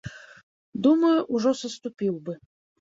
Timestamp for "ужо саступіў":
1.37-2.13